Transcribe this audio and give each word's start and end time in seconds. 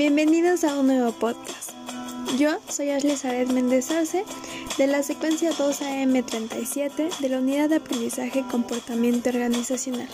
Bienvenidos 0.00 0.64
a 0.64 0.78
un 0.78 0.86
nuevo 0.86 1.12
podcast. 1.12 1.72
Yo 2.38 2.58
soy 2.70 2.88
Ashley 2.88 3.18
Saret 3.18 3.50
Méndez 3.50 3.90
Arce 3.90 4.24
de 4.78 4.86
la 4.86 5.02
secuencia 5.02 5.50
2AM37 5.50 7.18
de 7.18 7.28
la 7.28 7.36
Unidad 7.36 7.68
de 7.68 7.76
Aprendizaje 7.76 8.42
Comportamiento 8.50 9.28
Organizacional. 9.28 10.08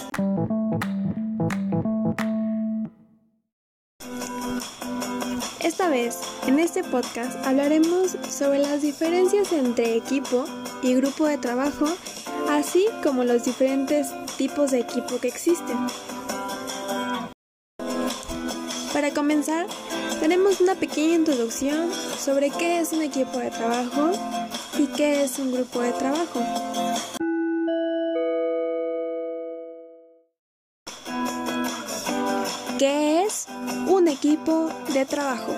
Esta 5.60 5.88
vez, 5.88 6.18
en 6.48 6.59
este 6.59 6.82
podcast, 6.82 7.46
hablaremos 7.46 8.16
sobre 8.28 8.59
las 8.59 8.82
diferencias 8.82 9.52
entre 9.52 9.95
equipo 9.95 10.46
y 10.82 10.96
grupo 10.96 11.27
de 11.27 11.38
trabajo, 11.38 11.87
así 12.48 12.87
como 13.05 13.23
los 13.23 13.45
diferentes 13.45 14.09
tipos 14.37 14.73
de 14.73 14.80
equipo 14.80 15.20
que 15.20 15.28
existen. 15.28 15.77
Comenzar, 19.16 19.66
tenemos 20.20 20.61
una 20.61 20.75
pequeña 20.75 21.15
introducción 21.15 21.91
sobre 22.19 22.51
qué 22.51 22.80
es 22.80 22.93
un 22.93 23.01
equipo 23.01 23.39
de 23.39 23.51
trabajo 23.51 24.11
y 24.79 24.87
qué 24.89 25.25
es 25.25 25.39
un 25.39 25.55
grupo 25.55 25.80
de 25.80 25.92
trabajo. 25.92 26.41
¿Qué 32.79 33.23
es 33.23 33.47
un 33.89 34.06
equipo 34.06 34.69
de 34.92 35.06
trabajo? 35.06 35.56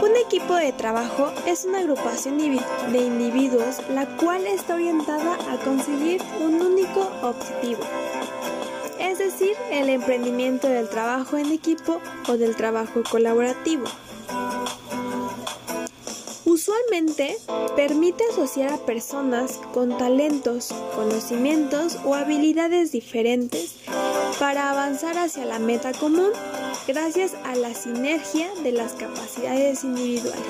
Un 0.00 0.16
equipo 0.24 0.54
de 0.54 0.72
trabajo 0.74 1.32
es 1.44 1.64
una 1.64 1.80
agrupación 1.80 2.38
de 2.38 2.98
individuos 2.98 3.80
la 3.90 4.06
cual 4.16 4.46
está 4.46 4.76
orientada 4.76 5.36
a 5.52 5.56
conseguir 5.64 6.22
un 6.40 6.62
único 6.62 7.10
objetivo 7.22 7.82
es 9.10 9.18
decir, 9.18 9.56
el 9.70 9.88
emprendimiento 9.88 10.68
del 10.68 10.88
trabajo 10.88 11.36
en 11.36 11.52
equipo 11.52 12.00
o 12.28 12.36
del 12.36 12.56
trabajo 12.56 13.02
colaborativo. 13.08 13.84
Usualmente 16.44 17.36
permite 17.76 18.24
asociar 18.32 18.72
a 18.72 18.78
personas 18.78 19.60
con 19.72 19.96
talentos, 19.98 20.74
conocimientos 20.94 21.98
o 22.04 22.14
habilidades 22.14 22.92
diferentes 22.92 23.76
para 24.38 24.70
avanzar 24.70 25.18
hacia 25.18 25.44
la 25.44 25.58
meta 25.58 25.92
común 25.92 26.30
gracias 26.86 27.34
a 27.44 27.54
la 27.56 27.74
sinergia 27.74 28.48
de 28.62 28.72
las 28.72 28.92
capacidades 28.92 29.84
individuales. 29.84 30.42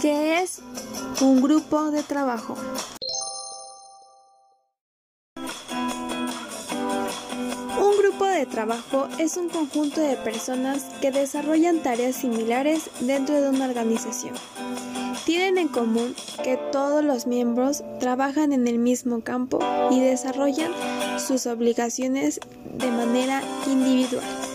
¿Qué 0.00 0.42
es 0.42 0.60
un 1.20 1.40
grupo 1.40 1.90
de 1.90 2.02
trabajo? 2.02 2.56
Un 7.78 7.98
grupo 7.98 8.26
de 8.26 8.46
trabajo 8.46 9.08
es 9.18 9.36
un 9.36 9.48
conjunto 9.48 10.00
de 10.00 10.16
personas 10.16 10.84
que 11.00 11.10
desarrollan 11.10 11.82
tareas 11.82 12.16
similares 12.16 12.90
dentro 13.00 13.40
de 13.40 13.48
una 13.48 13.66
organización. 13.66 14.34
Tienen 15.24 15.58
en 15.58 15.68
común 15.68 16.14
que 16.44 16.56
todos 16.70 17.02
los 17.02 17.26
miembros 17.26 17.82
trabajan 17.98 18.52
en 18.52 18.68
el 18.68 18.78
mismo 18.78 19.22
campo 19.22 19.58
y 19.90 20.00
desarrollan 20.00 20.72
sus 21.18 21.46
obligaciones 21.46 22.40
de 22.74 22.90
manera 22.90 23.42
individual. 23.66 24.45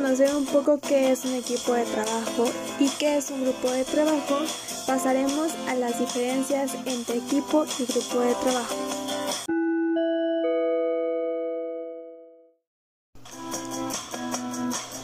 Conocer 0.00 0.32
un 0.36 0.46
poco 0.46 0.78
qué 0.78 1.10
es 1.10 1.24
un 1.24 1.34
equipo 1.34 1.74
de 1.74 1.82
trabajo 1.82 2.44
y 2.78 2.88
qué 2.88 3.18
es 3.18 3.30
un 3.30 3.42
grupo 3.42 3.68
de 3.72 3.84
trabajo, 3.84 4.38
pasaremos 4.86 5.52
a 5.66 5.74
las 5.74 5.98
diferencias 5.98 6.76
entre 6.86 7.16
equipo 7.16 7.66
y 7.80 7.84
grupo 7.84 8.20
de 8.20 8.34
trabajo. 8.36 8.76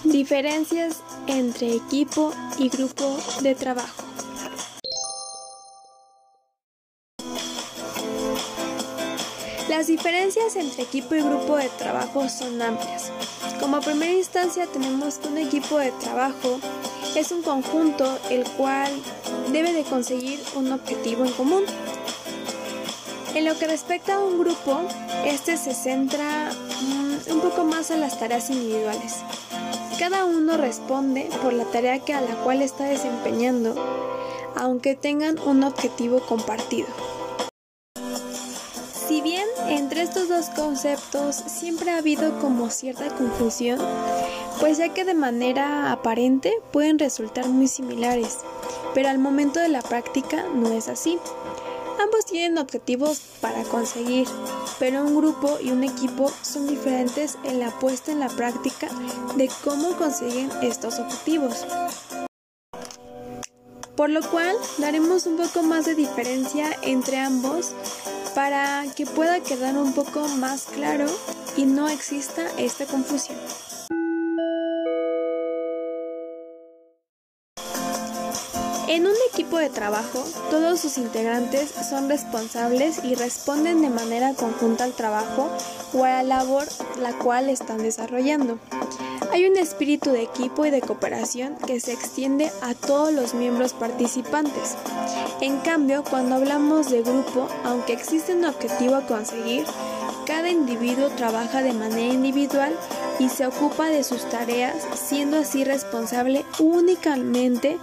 Diferencias 0.05 1.03
entre 1.27 1.75
equipo 1.75 2.33
y 2.59 2.69
grupo 2.69 3.19
de 3.43 3.57
trabajo. 3.57 4.04
Las 9.77 9.89
diferencias 9.89 10.55
entre 10.55 10.85
equipo 10.85 11.17
y 11.17 11.21
grupo 11.21 11.57
de 11.57 11.69
trabajo 11.69 12.29
son 12.29 12.63
amplias. 12.63 13.11
Como 13.59 13.81
primera 13.81 14.13
instancia 14.13 14.69
tenemos 14.69 15.19
que 15.19 15.27
un 15.27 15.37
equipo 15.37 15.81
de 15.81 15.91
trabajo 15.91 16.61
es 17.17 17.33
un 17.33 17.43
conjunto 17.43 18.07
el 18.31 18.45
cual 18.51 18.93
debe 19.51 19.73
de 19.73 19.83
conseguir 19.83 20.41
un 20.55 20.71
objetivo 20.71 21.25
en 21.25 21.33
común. 21.33 21.65
En 23.35 23.45
lo 23.45 23.59
que 23.59 23.67
respecta 23.67 24.15
a 24.15 24.21
un 24.21 24.39
grupo, 24.39 24.79
este 25.27 25.57
se 25.57 25.75
centra 25.75 26.53
mm, 26.53 27.33
un 27.33 27.41
poco 27.41 27.65
más 27.65 27.91
a 27.91 27.97
las 27.97 28.17
tareas 28.17 28.51
individuales. 28.51 29.25
Cada 29.99 30.25
uno 30.25 30.57
responde 30.57 31.29
por 31.43 31.53
la 31.53 31.65
tarea 31.65 31.99
que 31.99 32.15
a 32.15 32.21
la 32.21 32.37
cual 32.45 32.63
está 32.63 32.85
desempeñando, 32.85 33.75
aunque 34.55 34.95
tengan 34.95 35.37
un 35.41 35.65
objetivo 35.65 36.21
compartido. 36.21 36.87
Estos 40.15 40.29
dos 40.29 40.51
conceptos 40.55 41.35
siempre 41.35 41.91
ha 41.91 41.99
habido 41.99 42.39
como 42.39 42.71
cierta 42.71 43.09
confusión, 43.09 43.81
pues 44.61 44.79
ya 44.79 44.95
que 44.95 45.05
de 45.05 45.15
manera 45.15 45.91
aparente 45.91 46.53
pueden 46.71 47.01
resultar 47.01 47.49
muy 47.49 47.67
similares, 47.67 48.39
pero 48.95 49.09
al 49.09 49.19
momento 49.19 49.59
de 49.59 49.71
la 49.71 49.83
práctica 49.83 50.45
no 50.55 50.69
es 50.69 50.87
así. 50.87 51.19
Ambos 52.01 52.27
tienen 52.27 52.59
objetivos 52.59 53.23
para 53.41 53.65
conseguir, 53.65 54.29
pero 54.79 55.03
un 55.03 55.17
grupo 55.17 55.59
y 55.61 55.73
un 55.73 55.83
equipo 55.83 56.31
son 56.43 56.69
diferentes 56.69 57.37
en 57.43 57.59
la 57.59 57.77
puesta 57.81 58.13
en 58.13 58.21
la 58.21 58.29
práctica 58.29 58.89
de 59.35 59.51
cómo 59.65 59.97
consiguen 59.97 60.49
estos 60.63 61.01
objetivos. 61.01 61.67
Por 63.97 64.11
lo 64.11 64.21
cual 64.31 64.55
daremos 64.79 65.27
un 65.27 65.39
poco 65.39 65.65
más 65.65 65.87
de 65.87 65.97
diferencia 65.97 66.71
entre 66.83 67.19
ambos 67.19 67.75
para 68.35 68.85
que 68.97 69.07
pueda 69.07 69.41
quedar 69.41 69.77
un 69.79 69.93
poco 69.93 70.27
más 70.29 70.65
claro 70.65 71.07
y 71.57 71.65
no 71.65 71.89
exista 71.89 72.47
esta 72.59 72.85
confusión. 72.87 73.39
En 78.87 79.07
un 79.07 79.15
equipo 79.33 79.59
de 79.59 79.71
trabajo, 79.71 80.23
todos 80.51 80.81
sus 80.81 80.99
integrantes 80.99 81.71
son 81.71 82.09
responsables 82.09 83.03
y 83.03 83.15
responden 83.15 83.83
de 83.83 83.91
manera 83.91 84.35
conjunta 84.35 84.85
al 84.85 84.93
trabajo 84.93 85.51
o 85.93 86.05
a 86.05 86.23
la 86.23 86.23
labor 86.23 86.67
la 87.01 87.13
cual 87.19 87.49
están 87.49 87.79
desarrollando. 87.79 88.59
Hay 89.35 89.47
un 89.47 89.57
espíritu 89.57 90.13
de 90.13 90.23
equipo 90.23 90.65
y 90.65 90.71
de 90.71 90.81
cooperación 90.81 91.57
que 91.57 91.81
se 91.81 91.93
extiende 91.93 92.53
a 92.63 92.73
todos 92.73 93.13
los 93.13 93.35
miembros 93.35 93.73
participantes. 93.73 94.77
En 95.41 95.59
cambio, 95.59 96.05
cuando 96.09 96.37
hablamos 96.37 96.89
de 96.89 97.03
grupo, 97.03 97.49
aunque 97.65 97.95
existe 97.95 98.33
un 98.33 98.45
objetivo 98.45 98.95
a 98.95 99.09
conseguir, 99.09 99.65
cada 100.25 100.51
individuo 100.51 101.09
trabaja 101.09 101.63
de 101.63 101.73
manera 101.73 102.15
individual 102.15 102.79
y 103.19 103.29
se 103.29 103.45
ocupa 103.45 103.87
de 103.87 104.05
sus 104.05 104.25
tareas, 104.29 104.77
siendo 104.95 105.39
así 105.39 105.65
responsable 105.65 106.45
únicamente 106.61 107.77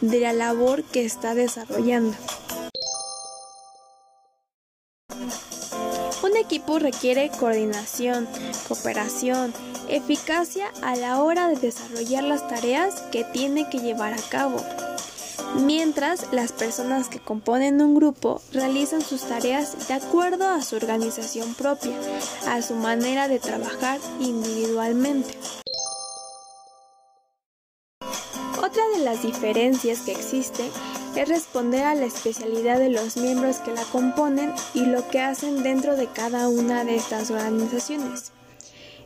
de 0.00 0.18
la 0.18 0.32
labor 0.32 0.82
que 0.82 1.04
está 1.04 1.36
desarrollando. 1.36 2.16
Equipo 6.46 6.78
requiere 6.78 7.28
coordinación, 7.40 8.28
cooperación, 8.68 9.52
eficacia 9.88 10.72
a 10.80 10.94
la 10.94 11.20
hora 11.20 11.48
de 11.48 11.56
desarrollar 11.56 12.22
las 12.22 12.46
tareas 12.46 13.02
que 13.10 13.24
tiene 13.24 13.68
que 13.68 13.80
llevar 13.80 14.14
a 14.14 14.22
cabo. 14.30 14.64
Mientras 15.64 16.32
las 16.32 16.52
personas 16.52 17.08
que 17.08 17.18
componen 17.18 17.82
un 17.82 17.96
grupo 17.96 18.40
realizan 18.52 19.02
sus 19.02 19.22
tareas 19.22 19.88
de 19.88 19.94
acuerdo 19.94 20.48
a 20.48 20.62
su 20.62 20.76
organización 20.76 21.54
propia, 21.54 21.98
a 22.46 22.62
su 22.62 22.74
manera 22.74 23.26
de 23.26 23.40
trabajar 23.40 23.98
individualmente. 24.20 25.36
Otra 28.58 28.82
de 28.96 29.04
las 29.04 29.22
diferencias 29.22 30.00
que 30.00 30.12
existe 30.12 30.70
es 31.16 31.28
responder 31.28 31.84
a 31.84 31.94
la 31.94 32.06
especialidad 32.06 32.78
de 32.78 32.90
los 32.90 33.16
miembros 33.16 33.56
que 33.58 33.72
la 33.72 33.82
componen 33.84 34.52
y 34.74 34.84
lo 34.84 35.08
que 35.08 35.20
hacen 35.20 35.62
dentro 35.62 35.96
de 35.96 36.06
cada 36.06 36.48
una 36.48 36.84
de 36.84 36.96
estas 36.96 37.30
organizaciones. 37.30 38.32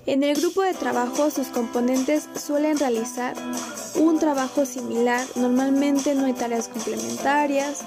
En 0.06 0.24
el 0.24 0.34
grupo 0.40 0.62
de 0.62 0.74
trabajo 0.74 1.30
sus 1.30 1.48
componentes 1.48 2.28
suelen 2.34 2.78
realizar 2.78 3.34
un 3.96 4.18
trabajo 4.18 4.64
similar, 4.64 5.24
normalmente 5.36 6.14
no 6.14 6.26
hay 6.26 6.32
tareas 6.32 6.68
complementarias, 6.68 7.82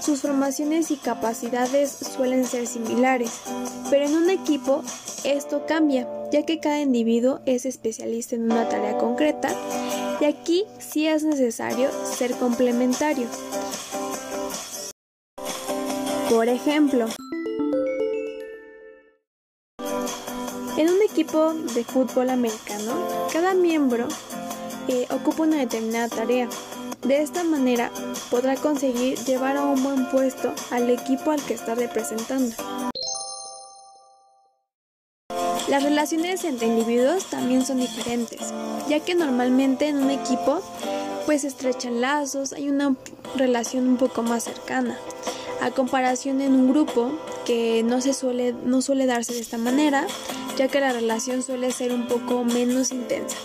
sus 0.00 0.20
formaciones 0.20 0.90
y 0.90 0.96
capacidades 0.96 1.90
suelen 1.90 2.44
ser 2.44 2.66
similares, 2.66 3.40
pero 3.90 4.04
en 4.04 4.14
un 4.14 4.28
equipo 4.28 4.82
esto 5.24 5.64
cambia, 5.66 6.06
ya 6.30 6.44
que 6.44 6.60
cada 6.60 6.80
individuo 6.80 7.40
es 7.46 7.64
especialista 7.64 8.36
en 8.36 8.44
una 8.44 8.68
tarea 8.68 8.98
concreta 8.98 9.48
y 10.20 10.26
aquí 10.26 10.64
sí 10.78 11.06
es 11.06 11.24
necesario 11.24 11.90
ser 12.04 12.32
complementario. 12.32 13.26
Por 16.34 16.48
ejemplo, 16.48 17.06
en 20.76 20.88
un 20.88 21.00
equipo 21.08 21.54
de 21.54 21.84
fútbol 21.84 22.28
americano, 22.28 22.92
cada 23.32 23.54
miembro 23.54 24.08
eh, 24.88 25.06
ocupa 25.10 25.44
una 25.44 25.58
determinada 25.58 26.08
tarea. 26.08 26.48
De 27.02 27.22
esta 27.22 27.44
manera 27.44 27.92
podrá 28.32 28.56
conseguir 28.56 29.16
llevar 29.20 29.56
a 29.56 29.62
un 29.62 29.80
buen 29.84 30.10
puesto 30.10 30.52
al 30.72 30.90
equipo 30.90 31.30
al 31.30 31.40
que 31.40 31.54
está 31.54 31.76
representando. 31.76 32.56
Las 35.68 35.84
relaciones 35.84 36.42
entre 36.42 36.66
individuos 36.66 37.26
también 37.26 37.64
son 37.64 37.78
diferentes, 37.78 38.52
ya 38.88 38.98
que 38.98 39.14
normalmente 39.14 39.86
en 39.86 39.98
un 39.98 40.10
equipo 40.10 40.60
pues 41.26 41.44
estrechan 41.44 42.00
lazos, 42.00 42.52
hay 42.52 42.70
una 42.70 42.96
relación 43.36 43.86
un 43.86 43.98
poco 43.98 44.24
más 44.24 44.42
cercana 44.42 44.98
a 45.64 45.70
comparación 45.70 46.42
en 46.42 46.52
un 46.52 46.70
grupo 46.70 47.10
que 47.46 47.82
no 47.82 48.02
se 48.02 48.12
suele 48.12 48.52
no 48.52 48.82
suele 48.82 49.06
darse 49.06 49.32
de 49.32 49.40
esta 49.40 49.56
manera, 49.56 50.06
ya 50.58 50.68
que 50.68 50.78
la 50.78 50.92
relación 50.92 51.42
suele 51.42 51.72
ser 51.72 51.90
un 51.90 52.06
poco 52.06 52.44
menos 52.44 52.92
intensa. 52.92 53.38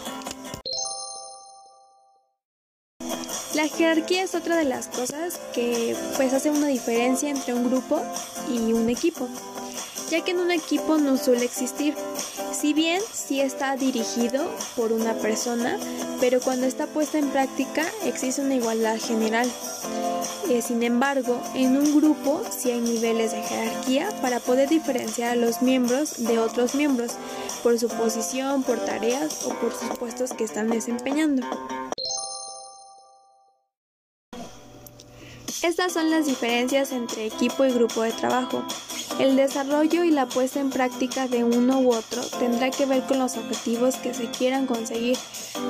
La 3.56 3.69
jerarquía 3.69 4.24
es 4.24 4.36
otra 4.36 4.57
de 4.57 4.66
las 4.66 4.88
cosas 4.88 5.39
que 5.54 5.95
pues 6.18 6.33
hace 6.33 6.51
una 6.51 6.68
diferencia 6.68 7.30
entre 7.30 7.54
un 7.54 7.69
grupo 7.69 8.01
y 8.50 8.74
un 8.74 8.89
equipo, 8.89 9.30
ya 10.10 10.21
que 10.21 10.31
en 10.31 10.39
un 10.39 10.51
equipo 10.51 10.98
no 10.98 11.16
suele 11.16 11.45
existir. 11.45 11.95
Si 12.60 12.74
bien 12.74 13.02
sí 13.14 13.40
está 13.40 13.78
dirigido 13.78 14.46
por 14.76 14.92
una 14.92 15.14
persona, 15.14 15.78
pero 16.20 16.42
cuando 16.42 16.66
está 16.66 16.88
puesta 16.88 17.18
en 17.18 17.30
práctica 17.30 17.86
existe 18.04 18.42
una 18.42 18.56
igualdad 18.56 19.00
general. 19.00 19.50
Eh, 20.50 20.62
sin 20.62 20.84
embargo, 20.84 21.42
en 21.56 21.78
un 21.78 21.96
grupo 21.96 22.42
sí 22.50 22.72
hay 22.72 22.82
niveles 22.82 23.32
de 23.32 23.42
jerarquía 23.44 24.10
para 24.22 24.42
poder 24.42 24.68
diferenciar 24.68 25.32
a 25.32 25.36
los 25.36 25.62
miembros 25.62 26.26
de 26.26 26.38
otros 26.40 26.76
miembros 26.76 27.14
por 27.64 27.80
su 27.80 27.88
posición, 27.88 28.64
por 28.64 28.78
tareas 28.80 29.46
o 29.46 29.54
por 29.54 29.74
sus 29.74 29.98
puestos 29.98 30.34
que 30.34 30.44
están 30.44 30.70
desempeñando. 30.70 31.48
Estas 35.64 35.94
son 35.94 36.10
las 36.10 36.26
diferencias 36.26 36.92
entre 36.92 37.26
equipo 37.26 37.64
y 37.64 37.72
grupo 37.72 38.02
de 38.02 38.12
trabajo. 38.12 38.66
El 39.18 39.36
desarrollo 39.36 40.04
y 40.04 40.12
la 40.12 40.28
puesta 40.28 40.60
en 40.60 40.70
práctica 40.70 41.28
de 41.28 41.44
uno 41.44 41.80
u 41.80 41.94
otro 41.94 42.22
tendrá 42.40 42.70
que 42.70 42.86
ver 42.86 43.04
con 43.04 43.20
los 43.20 43.36
objetivos 43.38 43.96
que 43.96 44.14
se 44.14 44.30
quieran 44.30 44.66
conseguir, 44.66 45.18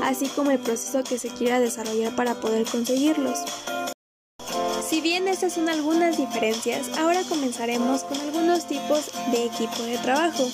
así 0.04 0.28
como 0.28 0.52
el 0.52 0.60
proceso 0.60 1.04
que 1.04 1.18
se 1.18 1.30
quiera 1.30 1.60
desarrollar 1.60 2.16
para 2.16 2.36
poder 2.36 2.66
conseguirlos. 2.66 3.40
Si 4.88 5.02
bien 5.02 5.28
estas 5.28 5.54
son 5.54 5.70
algunas 5.70 6.18
diferencias, 6.18 6.98
ahora 6.98 7.22
comenzaremos 7.30 8.04
con 8.04 8.20
algunos 8.20 8.68
tipos 8.68 9.12
de 9.32 9.46
equipo 9.46 9.84
de 9.84 9.98
trabajo. 10.00 10.48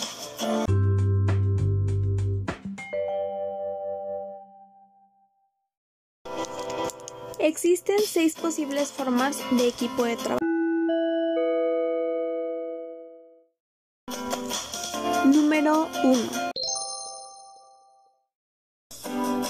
Existen 7.39 7.99
seis 8.05 8.35
posibles 8.35 8.91
formas 8.91 9.37
de 9.51 9.67
equipo 9.67 10.03
de 10.03 10.15
trabajo. 10.15 10.54
Número 15.65 15.87
1. 16.03 16.15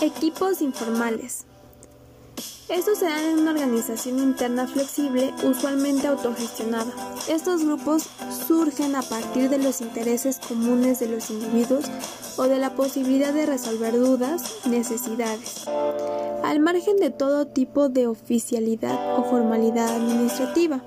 Equipos 0.01 0.61
informales. 0.61 1.45
Estos 2.69 2.99
se 2.99 3.05
dan 3.05 3.25
en 3.25 3.39
una 3.39 3.51
organización 3.51 4.19
interna 4.19 4.65
flexible, 4.65 5.33
usualmente 5.43 6.07
autogestionada. 6.07 6.93
Estos 7.27 7.65
grupos 7.65 8.07
surgen 8.47 8.95
a 8.95 9.01
partir 9.01 9.49
de 9.49 9.57
los 9.57 9.81
intereses 9.81 10.39
comunes 10.39 11.01
de 11.01 11.09
los 11.09 11.29
individuos 11.29 11.83
o 12.37 12.43
de 12.43 12.59
la 12.59 12.75
posibilidad 12.75 13.33
de 13.33 13.45
resolver 13.45 13.99
dudas, 13.99 14.65
necesidades, 14.65 15.67
al 16.45 16.61
margen 16.61 16.95
de 16.95 17.09
todo 17.09 17.45
tipo 17.47 17.89
de 17.89 18.07
oficialidad 18.07 19.19
o 19.19 19.25
formalidad 19.25 19.89
administrativa. 19.89 20.81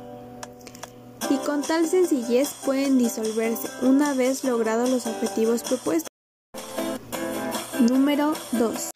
Y 1.31 1.37
con 1.39 1.63
tal 1.63 1.87
sencillez 1.87 2.55
pueden 2.65 2.97
disolverse 2.97 3.69
una 3.83 4.15
vez 4.15 4.45
logrados 4.45 4.89
los 4.89 5.07
objetivos 5.07 5.63
propuestos. 5.63 6.09
Número 7.81 8.33
2. 8.53 8.91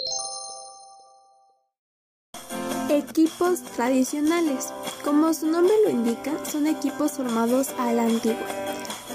Equipos 2.88 3.62
tradicionales. 3.76 4.73
Como 5.05 5.34
su 5.34 5.46
nombre 5.46 5.75
lo 5.84 5.90
indica, 5.90 6.32
son 6.44 6.67
equipos 6.67 7.12
formados 7.12 7.70
a 7.79 7.93
la 7.93 8.05
antigua, 8.05 8.46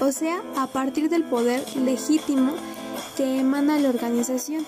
o 0.00 0.12
sea, 0.12 0.42
a 0.56 0.66
partir 0.66 1.08
del 1.08 1.24
poder 1.24 1.64
legítimo 1.76 2.52
que 3.16 3.40
emana 3.40 3.78
la 3.78 3.88
organización 3.88 4.64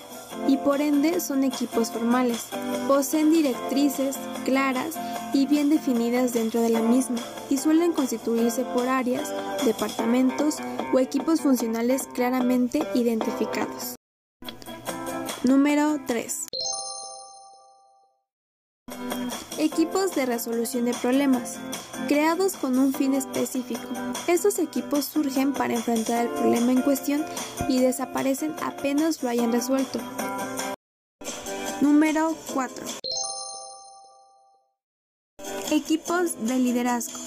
y 0.47 0.57
por 0.57 0.81
ende 0.81 1.19
son 1.19 1.43
equipos 1.43 1.91
formales. 1.91 2.47
Poseen 2.87 3.31
directrices 3.31 4.17
claras 4.43 4.95
y 5.33 5.45
bien 5.45 5.69
definidas 5.69 6.33
dentro 6.33 6.61
de 6.61 6.69
la 6.69 6.81
misma 6.81 7.17
y 7.49 7.57
suelen 7.57 7.93
constituirse 7.93 8.63
por 8.63 8.87
áreas, 8.87 9.33
departamentos 9.65 10.57
o 10.93 10.99
equipos 10.99 11.41
funcionales 11.41 12.07
claramente 12.13 12.83
identificados. 12.95 13.95
Número 15.43 15.97
3. 16.05 16.45
Equipos 19.57 20.15
de 20.15 20.25
resolución 20.25 20.85
de 20.85 20.93
problemas, 20.93 21.57
creados 22.07 22.53
con 22.53 22.77
un 22.77 22.93
fin 22.93 23.13
específico. 23.13 23.87
Estos 24.27 24.59
equipos 24.59 25.05
surgen 25.05 25.53
para 25.53 25.73
enfrentar 25.73 26.25
el 26.25 26.31
problema 26.31 26.71
en 26.71 26.81
cuestión 26.81 27.23
y 27.69 27.79
desaparecen 27.79 28.53
apenas 28.63 29.21
lo 29.23 29.29
hayan 29.29 29.51
resuelto. 29.51 29.99
Número 31.81 32.35
4. 32.53 33.00
Equipos 35.71 36.35
de 36.45 36.59
liderazgo. 36.59 37.17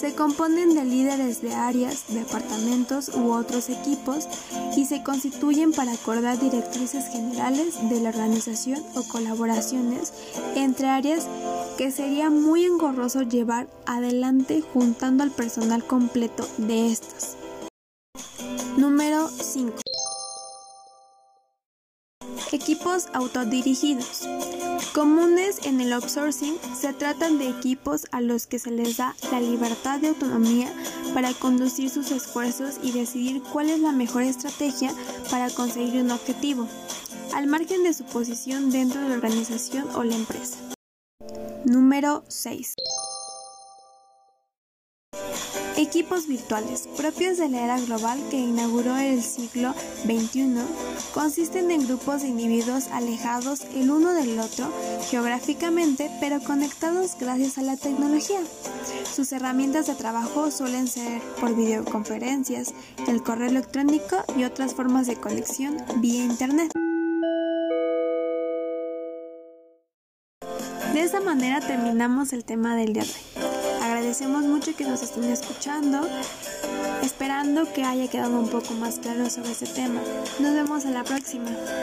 Se 0.00 0.14
componen 0.14 0.74
de 0.74 0.82
líderes 0.82 1.42
de 1.42 1.52
áreas, 1.52 2.04
departamentos 2.08 3.10
u 3.10 3.32
otros 3.32 3.68
equipos 3.68 4.26
y 4.74 4.86
se 4.86 5.02
constituyen 5.02 5.72
para 5.72 5.92
acordar 5.92 6.40
directrices 6.40 7.08
generales 7.08 7.74
de 7.90 8.00
la 8.00 8.08
organización 8.08 8.82
o 8.94 9.02
colaboraciones 9.02 10.14
entre 10.54 10.88
áreas 10.88 11.26
que 11.76 11.90
sería 11.90 12.30
muy 12.30 12.64
engorroso 12.64 13.22
llevar 13.22 13.68
adelante 13.84 14.62
juntando 14.72 15.22
al 15.22 15.30
personal 15.30 15.84
completo 15.84 16.48
de 16.56 16.90
estas. 16.90 17.36
Número 18.78 19.28
5. 19.28 19.91
Equipos 22.52 23.08
autodirigidos. 23.14 24.28
Comunes 24.92 25.64
en 25.64 25.80
el 25.80 25.90
outsourcing, 25.94 26.58
se 26.78 26.92
tratan 26.92 27.38
de 27.38 27.48
equipos 27.48 28.06
a 28.12 28.20
los 28.20 28.46
que 28.46 28.58
se 28.58 28.70
les 28.70 28.98
da 28.98 29.16
la 29.30 29.40
libertad 29.40 30.00
de 30.00 30.08
autonomía 30.08 30.70
para 31.14 31.32
conducir 31.32 31.88
sus 31.88 32.10
esfuerzos 32.10 32.74
y 32.82 32.92
decidir 32.92 33.42
cuál 33.42 33.70
es 33.70 33.80
la 33.80 33.92
mejor 33.92 34.22
estrategia 34.22 34.92
para 35.30 35.48
conseguir 35.48 36.02
un 36.02 36.10
objetivo, 36.10 36.68
al 37.34 37.46
margen 37.46 37.84
de 37.84 37.94
su 37.94 38.04
posición 38.04 38.70
dentro 38.70 39.00
de 39.00 39.08
la 39.08 39.14
organización 39.14 39.88
o 39.94 40.04
la 40.04 40.14
empresa. 40.14 40.58
Número 41.64 42.22
6. 42.28 42.74
Equipos 45.76 46.26
virtuales, 46.26 46.88
propios 46.96 47.38
de 47.38 47.48
la 47.48 47.64
era 47.64 47.80
global 47.80 48.18
que 48.30 48.38
inauguró 48.38 48.96
el 48.96 49.22
siglo 49.22 49.74
XXI, 50.04 50.54
consisten 51.14 51.70
en 51.70 51.86
grupos 51.86 52.22
de 52.22 52.28
individuos 52.28 52.88
alejados 52.88 53.62
el 53.74 53.90
uno 53.90 54.12
del 54.12 54.38
otro 54.38 54.70
geográficamente, 55.10 56.10
pero 56.20 56.40
conectados 56.40 57.16
gracias 57.18 57.58
a 57.58 57.62
la 57.62 57.76
tecnología. 57.76 58.40
Sus 59.14 59.32
herramientas 59.32 59.86
de 59.86 59.94
trabajo 59.94 60.50
suelen 60.50 60.88
ser 60.88 61.20
por 61.40 61.54
videoconferencias, 61.54 62.74
el 63.08 63.22
correo 63.22 63.48
electrónico 63.48 64.16
y 64.36 64.44
otras 64.44 64.74
formas 64.74 65.06
de 65.06 65.16
conexión 65.16 65.76
vía 65.96 66.24
Internet. 66.24 66.72
De 70.92 71.00
esta 71.00 71.20
manera 71.20 71.60
terminamos 71.60 72.32
el 72.32 72.44
tema 72.44 72.76
del 72.76 72.92
día 72.92 73.04
de 73.04 73.08
hoy. 73.08 73.41
Agradecemos 74.12 74.44
mucho 74.44 74.76
que 74.76 74.84
nos 74.84 75.02
estén 75.02 75.24
escuchando, 75.24 76.06
esperando 77.02 77.72
que 77.72 77.82
haya 77.82 78.10
quedado 78.10 78.38
un 78.38 78.48
poco 78.50 78.74
más 78.74 78.98
claro 78.98 79.30
sobre 79.30 79.52
este 79.52 79.64
tema. 79.64 80.02
Nos 80.38 80.52
vemos 80.52 80.84
a 80.84 80.90
la 80.90 81.02
próxima. 81.02 81.48